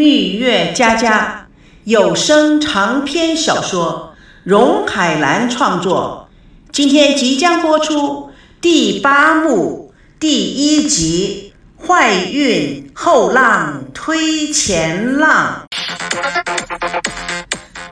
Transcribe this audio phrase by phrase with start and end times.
[0.00, 1.48] 蜜月佳佳
[1.84, 6.30] 有声长篇小说，荣海兰创作。
[6.72, 8.30] 今天即将播出
[8.62, 11.52] 第八幕第一集
[11.86, 15.66] 《坏运后浪推前浪》。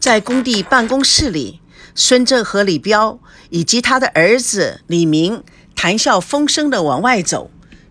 [0.01, 1.61] 在工地办公室里，
[1.95, 3.19] 孙正和李彪
[3.51, 5.45] 以及他的儿子李明
[5.77, 7.51] 谈笑风生地往外走，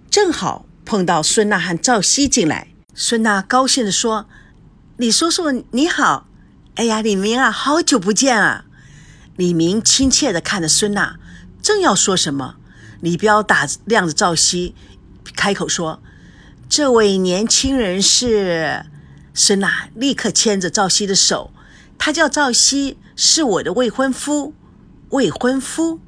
[0.10, 2.70] 正好碰到孙娜和赵熙进来。
[3.00, 4.28] 孙娜高兴地说
[4.98, 6.28] ：“李叔叔你好，
[6.74, 8.66] 哎呀，李明啊，好久不见啊！”
[9.38, 11.20] 李明亲切地看着孙娜，
[11.62, 12.56] 正要说什么，
[13.00, 14.74] 李彪打量着赵熙，
[15.36, 16.02] 开口说
[16.68, 18.84] ：“这位年轻人是……”
[19.32, 21.52] 孙娜立刻牵着赵熙的手，
[22.00, 24.56] 他叫赵熙，是我的未婚夫。
[25.10, 26.00] 未婚夫，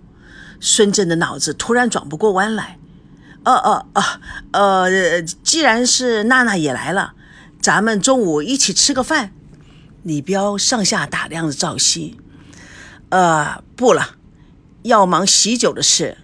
[0.60, 2.79] 孙振的脑子突然转不过弯来。
[3.46, 4.20] 哦哦哦，
[4.52, 7.14] 呃，既然是娜娜也来了，
[7.62, 9.34] 咱们中午一起吃个饭。
[10.04, 12.18] 李彪上下打量着赵熙，
[13.10, 14.16] 呃，不了，
[14.84, 16.18] 要忙喜酒的事，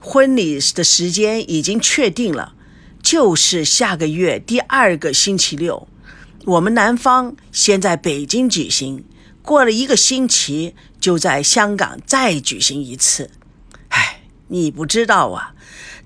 [0.00, 2.54] 婚礼的时间已经确定了，
[3.00, 5.86] 就是下个月第二个星期六。
[6.44, 9.04] 我们男方先在北京举行，
[9.42, 13.30] 过了一个星期就在香港再举行一次。
[13.88, 15.54] 唉，你不知道啊。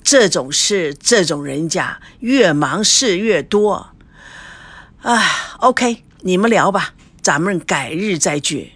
[0.07, 3.91] 这种事，这种人家越忙事越多。
[5.03, 5.21] 啊
[5.59, 8.75] ，OK，你们聊吧，咱们改日再聚。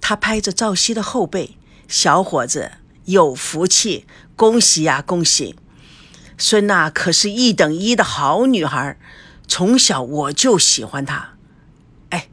[0.00, 1.56] 他拍着赵熙的后背，
[1.86, 2.72] 小伙子
[3.04, 5.54] 有福气，恭喜呀，恭喜！
[6.36, 8.98] 孙娜可是一等一的好女孩，
[9.46, 11.34] 从小我就喜欢她。
[12.10, 12.26] 哎，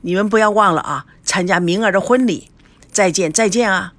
[0.00, 2.50] 你们不要忘了啊，参加明儿的婚礼。
[2.90, 3.94] 再见，再见啊！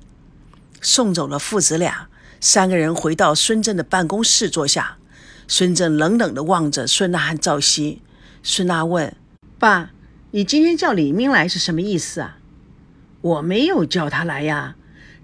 [0.82, 2.10] 送走了父子俩。
[2.46, 4.98] 三个人回到孙振的办公室坐下，
[5.48, 8.04] 孙振冷冷地望着孙娜和赵熙。
[8.44, 9.18] 孙娜问
[9.58, 9.90] ：“爸，
[10.30, 12.38] 你今天叫李明来是什么意思啊
[13.22, 14.76] ？”“我没有叫他来呀，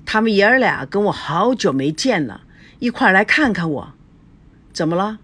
[0.03, 2.41] 他们爷儿俩跟我好久没见了，
[2.79, 3.93] 一块来看看我。
[4.73, 5.19] 怎么了？”“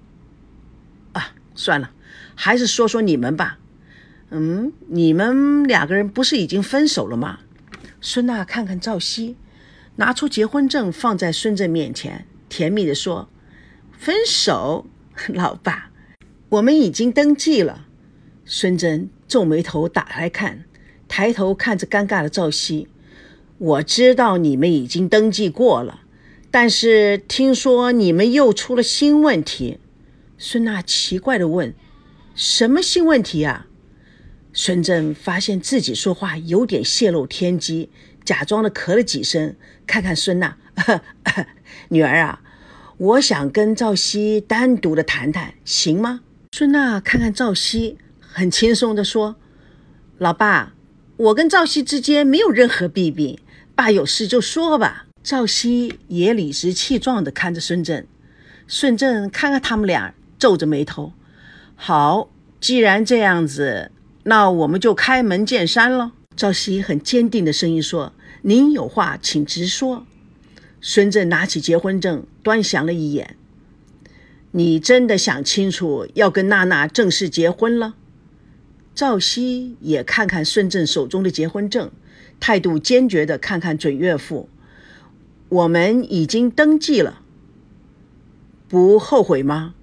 [1.13, 1.89] 啊，算了，
[2.35, 3.57] 还是说说你们吧。
[4.29, 7.39] 嗯，你们两个人不是已经分手了吗？”
[7.99, 9.35] 孙娜看看赵熙。
[9.97, 13.29] 拿出结婚证放在孙振面前，甜蜜地说
[13.97, 14.85] ：“分手，
[15.29, 15.91] 老爸，
[16.49, 17.87] 我们已经登记了。”
[18.45, 20.65] 孙振皱眉头打开看，
[21.07, 22.87] 抬头看着尴尬的赵熙
[23.57, 26.01] ：“我知道你们已经登记过了，
[26.51, 29.79] 但是听说你们又出了新问题。”
[30.37, 31.73] 孙娜奇怪地问
[32.35, 33.65] ：“什么新问题啊？”
[34.53, 37.89] 孙振发现自己说话有点泄露天机。
[38.23, 39.55] 假装的咳了几声，
[39.87, 40.57] 看看孙娜，
[41.89, 42.41] 女儿啊，
[42.97, 46.19] 我想跟赵熙单独的谈谈，行吗？
[46.51, 49.37] 孙娜看看赵熙，很轻松的说
[50.19, 50.73] ：“老爸，
[51.15, 53.39] 我跟赵熙之间没有任何弊病，
[53.73, 58.05] 爸有事就说吧。”赵熙也理直气壮的看着孙振，
[58.67, 61.13] 孙振看看他们俩，皱着眉头
[61.75, 63.91] ：“好，既然这样子，
[64.23, 68.13] 那我们就开门见山了。”赵熙很坚定的声音说。
[68.41, 70.05] 您有话请直说。
[70.79, 73.35] 孙振拿起结婚证，端详了一眼。
[74.51, 77.95] 你真的想清楚要跟娜娜正式结婚了？
[78.95, 81.91] 赵熙也看看孙振手中的结婚证，
[82.39, 84.49] 态度坚决的看看准岳父。
[85.49, 87.21] 我们已经登记了，
[88.67, 89.73] 不后悔吗？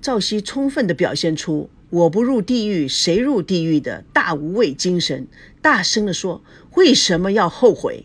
[0.00, 5.26] 赵熙充分的表现出“我不入地狱谁入地狱”的大无畏精神，
[5.60, 6.42] 大声的说。
[6.76, 8.04] 为什么要后悔？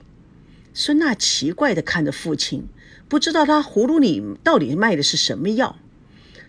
[0.74, 2.68] 孙娜奇怪地看着父亲，
[3.10, 5.76] 不知道他葫芦里到底卖的是什么药。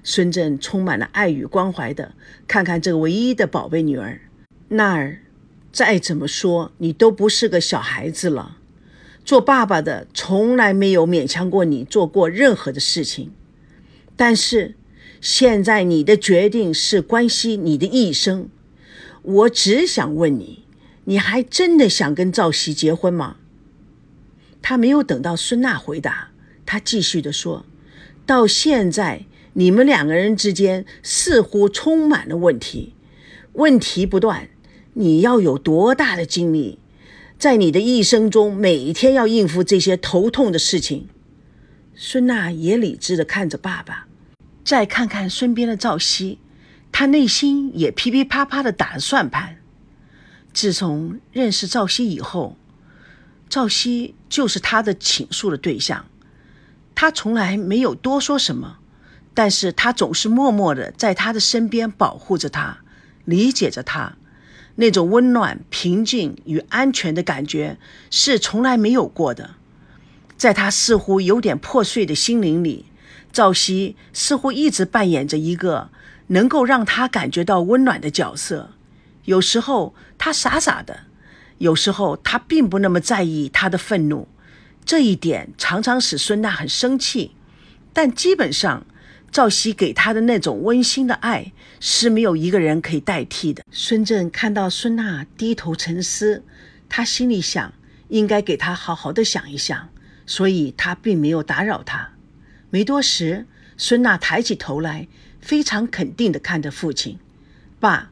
[0.05, 2.15] 孙振充满了爱与关怀的
[2.47, 4.21] 看看这个唯一的宝贝女儿。
[4.69, 5.19] 娜儿，
[5.73, 8.59] 再怎么说你都不是个小孩子了，
[9.25, 13.33] 做爸爸的从来没有勉强过你做过任何的事情。
[14.15, 14.77] 但是
[15.21, 18.49] 现在你的决定是关系你的一生，
[19.23, 20.62] 我只想问你。
[21.05, 23.37] 你还真的想跟赵熙结婚吗？
[24.61, 26.31] 他没有等到孙娜回答，
[26.65, 27.67] 他继续的说
[28.25, 32.95] ：“到现在，你们两个人之间似乎充满了问题，
[33.55, 34.49] 问题不断。
[34.95, 36.79] 你要有多大的精力，
[37.39, 41.09] 在你的一生中每一天要应付这些头痛的事情？”
[41.97, 44.07] 孙娜也理智的看着爸爸，
[44.65, 46.39] 再看看身边的赵熙，
[46.93, 49.57] 他内心也噼噼啪啪的打着算盘。
[50.53, 52.57] 自从认识赵熙以后，
[53.49, 56.05] 赵熙就是他的倾诉的对象。
[56.95, 58.79] 他从来没有多说什么，
[59.35, 62.79] 但是他总是默默的在他的身边保护着他，
[63.25, 64.17] 理解着他。
[64.77, 67.79] 那种温暖、平静与安全的感觉
[68.11, 69.57] 是从来没有过的。
[70.37, 72.87] 在他似乎有点破碎的心灵里，
[73.33, 75.91] 赵熙似乎一直扮演着一个
[76.29, 78.71] 能够让他感觉到温暖的角色。
[79.25, 81.05] 有时候他傻傻的，
[81.59, 84.27] 有时候他并不那么在意他的愤怒，
[84.85, 87.33] 这一点常常使孙娜很生气。
[87.93, 88.87] 但基本上，
[89.31, 93.63] 赵熙给他的那种温馨的爱是没有一个人可以代替的。
[93.71, 96.45] 孙正看到孙娜低头沉思，
[96.89, 97.73] 他心里想，
[98.09, 99.89] 应该给他好好的想一想，
[100.27, 102.11] 所以他并没有打扰他。
[102.71, 103.47] 没多时，
[103.77, 105.07] 孙娜抬起头来，
[105.41, 107.19] 非常肯定地看着父亲
[107.79, 108.11] ：“爸。”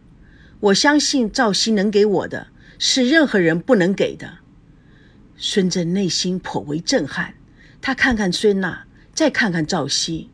[0.60, 2.48] 我相信赵熙能给我的
[2.78, 4.38] 是任何人不能给的。
[5.38, 7.34] 孙正内心颇为震撼，
[7.80, 8.84] 他看看孙娜，
[9.14, 10.28] 再看看赵熙。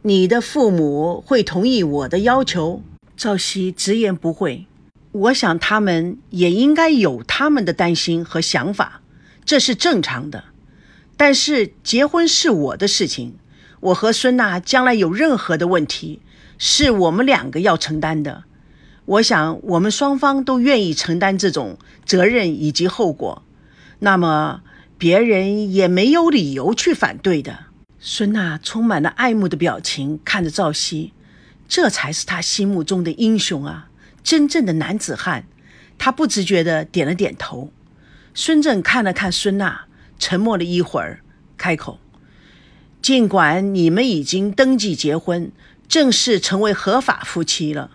[0.00, 2.82] 你的父母会同意我的要求？
[3.16, 4.66] 赵熙直言不讳。
[5.12, 9.02] 我想他们也应该有他们的担心和想法，
[9.44, 10.44] 这是正常的。
[11.18, 13.36] 但是结婚是我的事情，
[13.80, 16.22] 我和孙娜将来有任何的问题，
[16.56, 18.44] 是我们两个要承担的。
[19.08, 23.42] 我想，我们双方都愿意承担这种责任以及后果，
[24.00, 24.60] 那么
[24.98, 27.60] 别人也没有理由去反对的。
[27.98, 31.14] 孙娜充满了爱慕的表情看着赵熙，
[31.66, 33.88] 这才是他心目中的英雄啊，
[34.22, 35.46] 真正的男子汉。
[35.96, 37.72] 他不自觉地点了点头。
[38.34, 39.86] 孙正看了看孙娜，
[40.18, 41.20] 沉默了一会儿，
[41.56, 41.98] 开口
[43.00, 45.50] ：“尽管你们已经登记结婚，
[45.88, 47.92] 正式成为合法夫妻了。”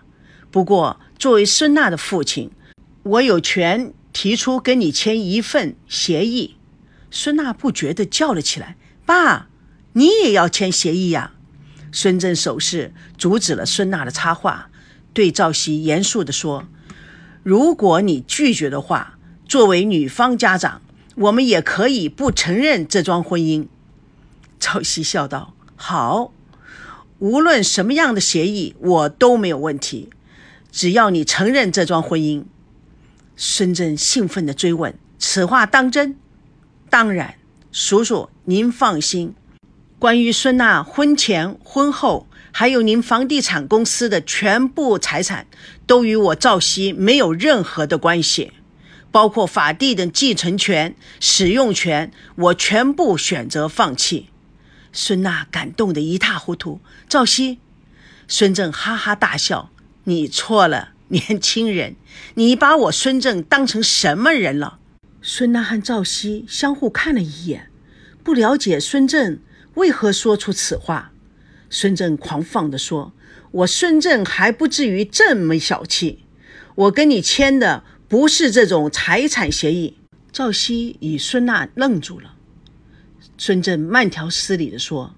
[0.54, 2.48] 不过，作为孙娜的父亲，
[3.02, 6.54] 我有权提出跟你签一份协议。
[7.10, 9.48] 孙娜不觉地叫了起来：“爸，
[9.94, 11.32] 你也要签协议呀？”
[11.90, 14.70] 孙正手势阻止了孙娜的插话，
[15.12, 16.68] 对赵熙严肃地说
[17.42, 19.18] ：“如果你拒绝的话，
[19.48, 20.80] 作为女方家长，
[21.16, 23.66] 我们也可以不承认这桩婚姻。”
[24.60, 26.32] 赵熙笑道：“好，
[27.18, 30.10] 无论什么样的协议，我都没有问题。”
[30.74, 32.46] 只要你承认这桩婚姻，
[33.36, 36.16] 孙正兴奋地追问：“此话当真
[36.90, 37.36] ？”“当然，
[37.70, 39.36] 叔叔，您放心。
[40.00, 45.46] 关于孙娜婚前、婚后，还有您房地产公司的全部财产，
[45.86, 48.52] 都与我赵熙没有任何的关系，
[49.12, 54.30] 包括法定的继承权、使用权，我全部选择放弃。”
[54.92, 56.80] 孙娜感动得一塌糊涂。
[57.08, 57.60] 赵熙，
[58.26, 59.70] 孙正哈哈大笑。
[60.06, 61.96] 你错了，年轻人，
[62.34, 64.78] 你把我孙正当成什么人了？
[65.22, 67.70] 孙娜和赵熙相互看了一眼，
[68.22, 69.38] 不了解孙正
[69.76, 71.12] 为何说出此话。
[71.70, 73.14] 孙正狂放地说
[73.50, 76.24] ：“我孙正还不至于这么小气，
[76.74, 79.96] 我跟你签的不是这种财产协议。”
[80.30, 82.34] 赵熙与孙娜愣住了。
[83.38, 85.14] 孙正慢条斯理地说：“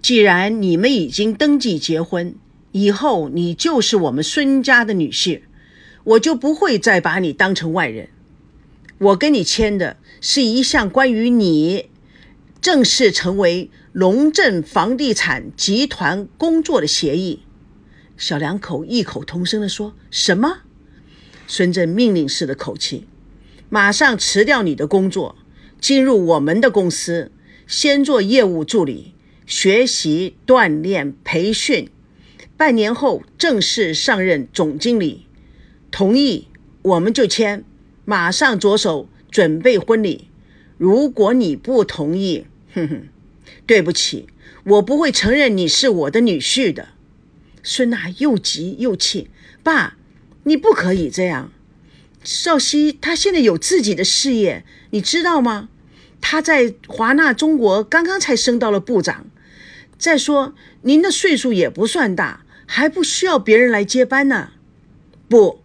[0.00, 2.34] 既然你们已经登记结婚。”
[2.76, 5.40] 以后你就是我们孙家的女婿，
[6.04, 8.10] 我就不会再把你当成外人。
[8.98, 11.88] 我跟你签的是一项关于你
[12.60, 17.40] 正式成为龙镇房地产集团工作的协议。
[18.18, 20.58] 小两口异口同声地说：“什么？”
[21.48, 23.06] 孙正命令式的口气
[23.70, 25.36] ：“马上辞掉你的工作，
[25.80, 27.32] 进入我们的公司，
[27.66, 29.14] 先做业务助理，
[29.46, 31.88] 学习、锻炼、培训。”
[32.56, 35.26] 半年后正式上任总经理，
[35.90, 36.48] 同意
[36.80, 37.62] 我们就签，
[38.06, 40.28] 马上着手准备婚礼。
[40.78, 43.08] 如果你不同意，哼哼，
[43.66, 44.26] 对不起，
[44.64, 46.88] 我不会承认你是我的女婿的。
[47.62, 49.28] 孙娜又急又气，
[49.62, 49.98] 爸，
[50.44, 51.52] 你不可以这样。
[52.24, 55.68] 少熙他现在有自己的事业，你知道吗？
[56.22, 59.26] 他在华纳中国刚刚才升到了部长。
[59.98, 62.45] 再说您的岁数也不算大。
[62.66, 64.50] 还不需要别人来接班呢？
[65.28, 65.62] 不，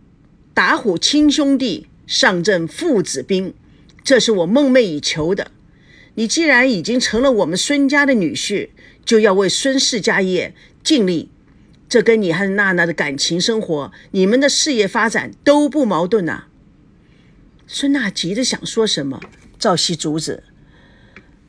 [0.53, 3.53] 打虎亲兄弟，上阵父子兵，
[4.03, 5.51] 这是我梦寐以求的。
[6.15, 8.70] 你既然已经成了我们孙家的女婿，
[9.03, 10.53] 就要为孙氏家业
[10.84, 11.29] 尽力。
[11.89, 16.46] 这跟你和娜娜的感情生活、你们的事业发展都不矛盾呐。
[17.67, 19.20] 孙娜急着想说什么，
[19.60, 20.43] 赵熙阻止，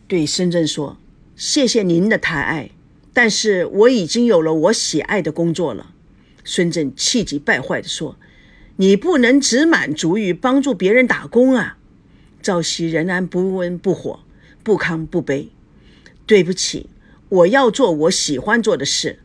[0.08, 0.98] 对孙正说
[1.36, 2.70] ：“谢谢您的抬爱。”
[3.12, 5.92] 但是我已经有了我喜爱的工作了，
[6.44, 8.16] 孙正气急败坏地说
[8.76, 11.78] ：“你不能只满足于帮助别人打工啊！”
[12.42, 14.20] 赵熙仍然不温不火，
[14.62, 15.48] 不亢不卑。
[16.26, 16.88] 对不起，
[17.28, 19.20] 我要做我喜欢做的事。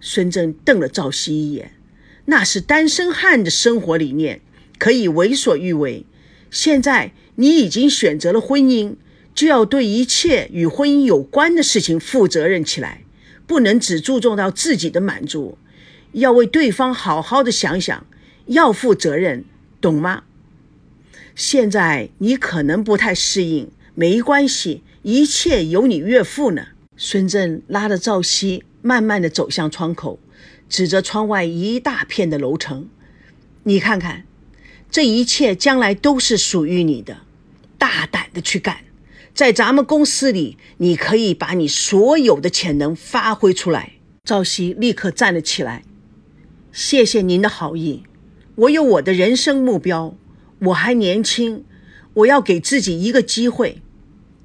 [0.00, 1.72] 孙正瞪了赵熙一眼
[2.26, 4.40] ：“那是单身汉的生活理念，
[4.78, 6.06] 可以为所欲为。
[6.50, 8.94] 现在你已经选择了婚姻，
[9.34, 12.99] 就要对一切与婚姻有关的事情负责任起来，
[13.50, 15.58] 不能只注重到自己的满足，
[16.12, 18.06] 要为对方好好的想想，
[18.46, 19.44] 要负责任，
[19.80, 20.22] 懂吗？
[21.34, 26.68] 现在你可能不太适应，没关系，一切有你岳父呢。
[26.96, 30.20] 孙正拉着赵熙，慢慢的走向窗口，
[30.68, 32.88] 指着窗外一大片的楼层
[33.64, 34.22] ：“你看看。”
[34.92, 37.22] 这一切将来都是属于你的，
[37.76, 38.76] 大胆的去干，
[39.40, 43.94] 在咱们公司里，你可以把你所有的潜能发挥出来。
[44.22, 45.82] 赵熙立刻站了起来，
[46.72, 48.02] 谢谢您的好意，
[48.54, 50.14] 我有我的人生目标，
[50.58, 51.64] 我还年轻，
[52.12, 53.80] 我要给自己一个机会。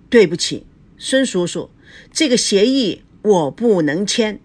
[0.09, 0.65] 对不起，
[0.97, 1.69] 孙叔叔，
[2.13, 4.39] 这个协议我不能签。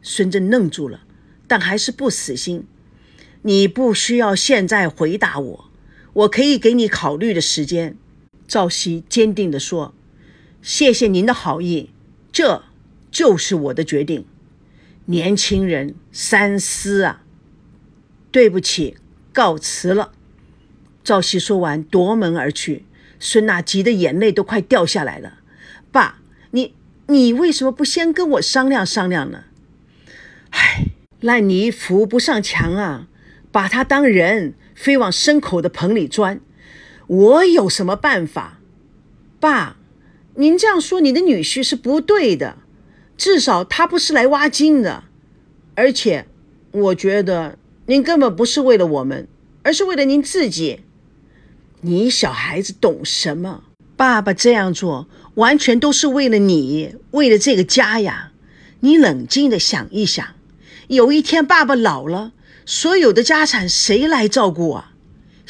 [0.00, 1.02] 孙正愣住了，
[1.46, 2.64] 但还是不死心。
[3.42, 5.70] 你不需要现在回答我，
[6.14, 7.98] 我可以给你考虑的时间。”
[8.52, 9.94] 赵熙坚定地说
[10.60, 11.88] ，“谢谢您的好意，
[12.30, 12.64] 这
[13.10, 14.26] 就是我的决定。
[15.06, 17.22] 年轻人三思啊！
[18.30, 18.98] 对不起，
[19.32, 20.12] 告辞了。”
[21.02, 22.84] 赵熙说完，夺门而去。
[23.18, 25.38] 孙娜急得眼泪都快掉下来了。
[25.90, 26.74] “爸，你
[27.06, 29.44] 你为什么不先跟我商量商量呢
[30.52, 30.88] ？”“唉，
[31.20, 33.08] 烂泥扶不上墙啊。”
[33.50, 36.38] 把他当人，非往牲口的棚里钻，
[37.06, 38.58] 我有什么办法？
[39.40, 39.76] 爸，
[40.36, 42.58] 您这样说你的女婿是不对的，
[43.16, 45.04] 至少他不是来挖金的，
[45.74, 46.26] 而且，
[46.70, 49.26] 我觉得您根本不是为了我们，
[49.62, 50.80] 而是为了您自己。
[51.80, 53.64] 你小孩子懂什么？
[53.96, 58.30] 爸爸这样做完全都是为了你，为了这个家呀。
[58.80, 60.26] 你冷静的想一想，
[60.88, 62.32] 有一天爸爸老了。
[62.64, 64.91] 所有的家产谁来照顾啊？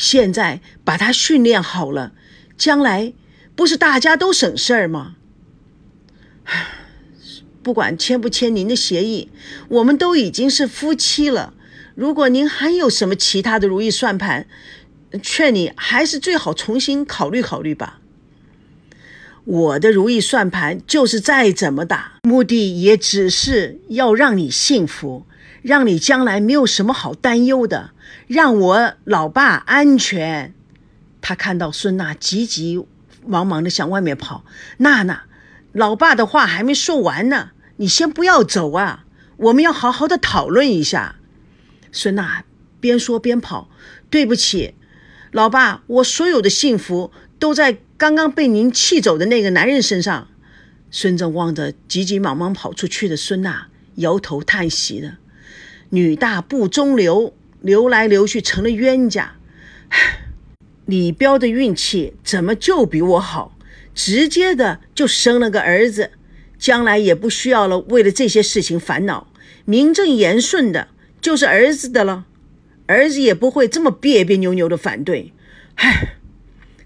[0.02, 2.12] 现在把他训练好了，
[2.59, 3.12] 将来
[3.54, 5.14] 不是大家都省事儿吗？
[7.62, 9.30] 不管签不签您的协议，
[9.68, 11.54] 我们都已经是夫妻了。
[11.94, 14.49] 如果您还有什么其他的如意算盘，
[15.23, 18.00] 劝你还是最好重新考虑考虑吧。
[19.44, 25.25] 我的如意算盘就是再怎么打，目的也只是要让你幸福。
[25.62, 27.90] 让你将来没有什么好担忧的，
[28.26, 30.52] 让我老爸安全。
[31.21, 32.85] 他看到孙娜急急
[33.25, 34.45] 忙忙的向外面跑，
[34.78, 35.23] 娜娜，
[35.73, 39.04] 老爸的话还没说完呢，你先不要走啊，
[39.37, 41.16] 我们要好好的讨论一下。
[41.92, 42.45] 孙娜
[42.81, 43.71] 边说边跑，
[44.11, 44.75] 对不起，
[45.31, 50.26] 老爸，我所有的幸福都在刚刚被您气走的那个男人身上。
[50.90, 55.19] 孙正望着急急忙忙跑出去的孙娜，摇头叹息的。
[55.94, 59.37] 女大不中留，留来留去成了冤家。
[60.87, 63.58] 李彪的运气怎么就比我好？
[63.94, 66.12] 直接的就生了个儿子，
[66.58, 69.30] 将来也不需要了为了这些事情烦恼，
[69.66, 70.88] 名正言顺的
[71.20, 72.25] 就是儿子的了。
[72.87, 75.34] 儿子也不会这么别别扭扭的反对。
[75.76, 76.14] 唉，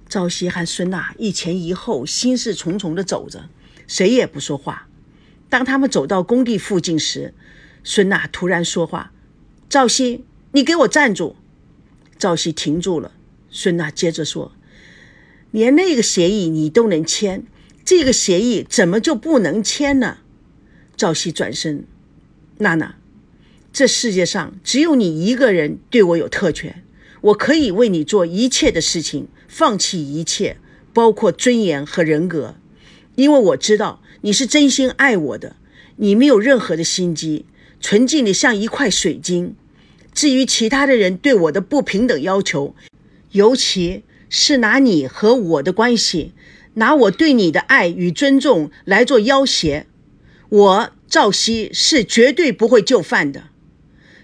[0.08, 3.48] 赵熙和孙娜一前一后，心事重重的走着，
[3.86, 4.88] 谁也不说话。
[5.48, 7.32] 当他们走到工地附近时，
[7.88, 9.12] 孙娜突然说话
[9.70, 11.36] ：“赵熙，你给我站住！”
[12.18, 13.12] 赵熙停住了。
[13.48, 14.50] 孙娜接着说
[15.52, 17.44] ：“连那个协议你都能签，
[17.84, 20.18] 这个协议怎么就不能签呢？”
[20.96, 21.86] 赵熙转身
[22.58, 22.96] ：“娜娜，
[23.72, 26.82] 这世界上只有你一个人对我有特权，
[27.20, 30.56] 我可以为你做一切的事情，放弃一切，
[30.92, 32.56] 包括尊严和人格，
[33.14, 35.54] 因为我知道你是真心爱我的，
[35.98, 37.46] 你没有任何的心机。”
[37.80, 39.54] 纯净的像一块水晶。
[40.12, 42.74] 至于其他的人对我的不平等要求，
[43.32, 46.32] 尤其是拿你和我的关系，
[46.74, 49.86] 拿我对你的爱与尊重来做要挟，
[50.48, 53.48] 我赵熙是绝对不会就范的。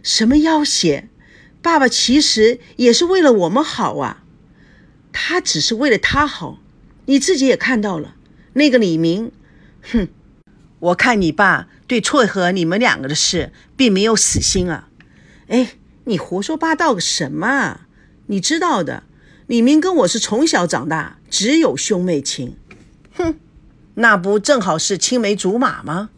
[0.02, 1.08] 什么要挟？
[1.60, 4.24] 爸爸其实也是为了我们好啊。
[5.12, 6.58] 他只是为了他好，
[7.04, 8.16] 你自己也看到了，
[8.54, 9.30] 那个李明，
[9.82, 10.08] 哼。
[10.80, 14.88] 我看你爸对撮合你们两个的事并没有死心啊！
[15.48, 15.72] 哎，
[16.04, 17.80] 你胡说八道个什么？
[18.28, 19.02] 你知道的，
[19.46, 22.56] 李明跟我是从小长大，只有兄妹情。
[23.12, 23.34] 哼，
[23.96, 26.08] 那不正好是青梅竹马吗？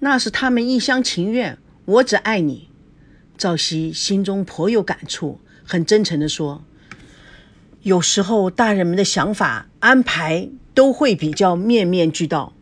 [0.00, 2.68] 那是他们一厢情愿，我只爱你。
[3.38, 6.62] 赵熙心中颇有感触，很真诚地说
[7.80, 12.52] ：“有时候大人们的想法安排都会比较面面俱到，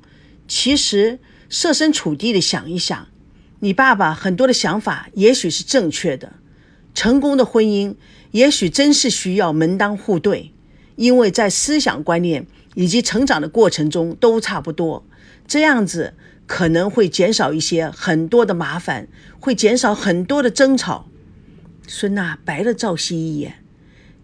[0.47, 1.19] 其实。”
[1.51, 3.09] 设身处地的想一想，
[3.59, 6.35] 你爸爸很多的想法也许是正确的，
[6.95, 7.97] 成功的婚姻
[8.31, 10.53] 也许真是需要门当户对，
[10.95, 15.05] 因为在思想观念以及成长的过程中都差不多，
[15.49, 16.15] 这样子
[16.47, 19.09] 可能会减少一些很多的麻烦，
[19.41, 21.09] 会减少很多的争吵。
[21.89, 23.65] 孙娜白了赵熙一眼，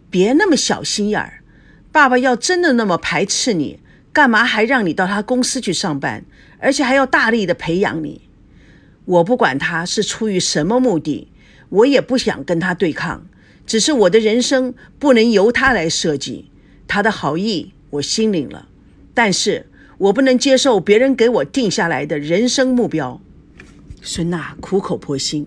[0.09, 1.42] 别那么小心眼儿。
[1.90, 3.80] 爸爸要真的那么排斥你，
[4.16, 6.25] 干嘛还让你到他公司去上班，
[6.58, 8.23] 而且还要大力的培养你？
[9.04, 11.28] 我不管他是出于什么目的，
[11.68, 13.26] 我也不想跟他对抗。
[13.66, 16.46] 只是我的人生不能由他来设计，
[16.88, 18.68] 他的好意我心领了，
[19.12, 19.66] 但是
[19.99, 23.20] 我不能接受别人给我定下来的人生目标。
[24.00, 25.46] 孙娜苦口婆心。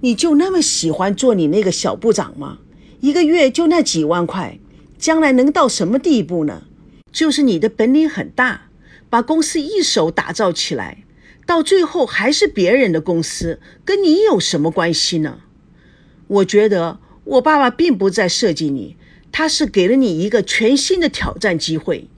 [0.00, 2.60] 你就那么喜欢做你那个小部长吗？
[3.00, 4.58] 一个月就那几万块，
[4.96, 6.62] 将来能到什么地步呢？
[7.14, 8.68] 就是你的本领很大，
[9.08, 11.04] 把公司一手打造起来，
[11.46, 15.38] 到最后还是别人的公司，跟你有什么关系呢？
[16.26, 18.96] 我觉得我爸爸并不在设计你，
[19.30, 22.08] 他是给了你一个全新的挑战机会。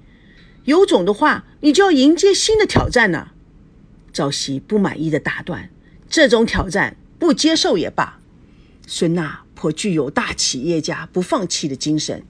[0.64, 3.28] 有种的话，你就要迎接新的挑战呢。
[4.14, 5.68] 赵熙不满意的打断
[6.08, 8.20] ：“这种挑战。”不接受也罢，
[8.86, 12.22] 孙娜颇具有大企业家不放弃的精神。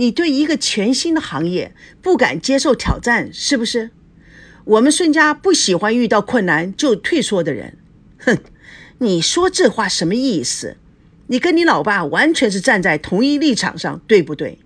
[0.00, 3.90] 你对一个全新的行业不敢接受挑战，是不是？
[4.64, 7.76] 我们孙家不喜欢遇到困难就退缩的人。
[8.16, 8.38] 哼，
[8.96, 10.78] 你说这话什么意思？
[11.26, 14.58] 你跟你老爸完全是站在同一立场上，对不对？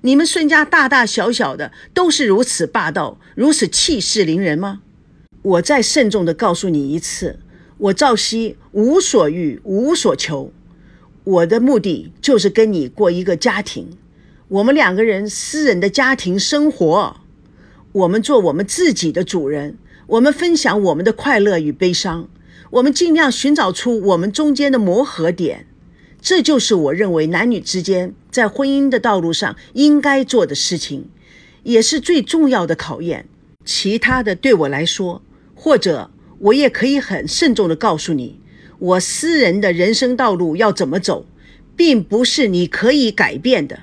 [0.00, 4.80] 你们孙家大大小小的都是如此霸道，如此气势凌人吗？
[5.42, 7.40] 我再慎重的告诉你一次。
[7.76, 10.50] 我赵熙无所欲，无所求，
[11.24, 13.98] 我的目的就是跟你过一个家庭，
[14.50, 17.20] 我们两个人私人的家庭生活，
[17.92, 19.78] 我们做我们自己的主人，
[20.08, 22.28] 我们分享我们的快乐与悲伤，
[22.70, 25.66] 我们尽量寻找出我们中间的磨合点，
[26.20, 31.08] 这就是我认为男女之间在婚姻的道路上应该做的事情，
[31.62, 33.28] 也是最重要的考验。
[33.64, 35.22] 其他的对我来说，
[35.54, 36.10] 或者。
[36.40, 38.40] 我也可以很慎重的告诉你，
[38.78, 41.26] 我私人的人生道路要怎么走，
[41.76, 43.78] 并不是你可以改变的。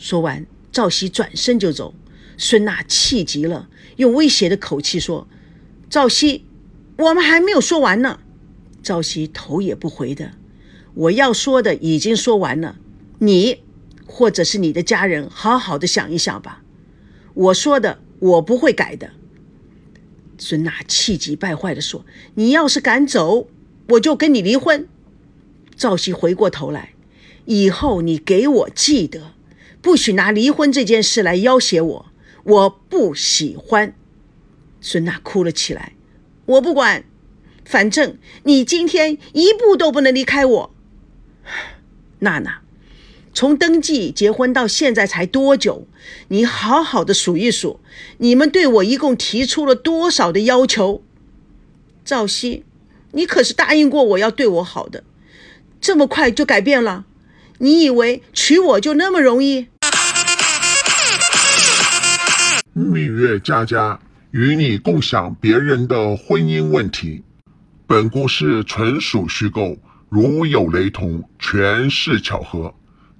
[0.00, 1.94] 说完，赵熙转身就走。
[2.38, 5.28] 孙娜气极了，用威胁的口气说
[5.90, 6.46] ：“赵熙，
[6.96, 8.18] 我们还没有说完呢。”
[8.82, 10.32] 赵熙头也不回的
[10.94, 12.78] ：“我要说的已经说完了，
[13.18, 13.58] 你
[14.06, 16.62] 或者是你的家人，好好的想一想吧。
[17.34, 19.10] 我说的，我不会改的。”
[20.38, 23.48] 孙娜气急败坏地说：“你要是敢走，
[23.90, 24.88] 我就跟你离婚。”
[25.76, 26.94] 赵熙回过头来
[27.44, 29.34] ：“以后你给我记得，
[29.82, 32.06] 不许拿离婚这件事来要挟我，
[32.44, 33.94] 我不喜欢。”
[34.80, 35.92] 孙娜哭了起来
[36.46, 37.04] ：“我不管，
[37.64, 40.74] 反正你今天一步都不能离开我。”
[42.20, 42.60] 娜娜。
[43.32, 45.86] 从登记结婚到现在才多久？
[46.28, 47.78] 你好好的数一数，
[48.18, 51.02] 你们对我一共提出了多少的要求？
[52.04, 52.64] 赵熙，
[53.12, 55.04] 你可是答应过我要对我好的，
[55.80, 57.06] 这么快就改变了？
[57.62, 59.66] 你以为娶我就那么容易？
[62.72, 67.22] 蜜月佳佳与你共享别人的婚姻问题，
[67.86, 69.76] 本故事纯属虚构，
[70.08, 72.74] 如有雷同，全是巧合。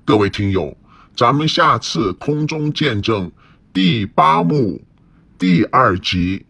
[0.06, 0.74] 各位听友，
[1.14, 3.30] 咱们下次空中见证
[3.74, 4.80] 第八幕
[5.38, 6.38] 第二集《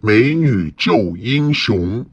[0.00, 2.04] 美女救英雄》。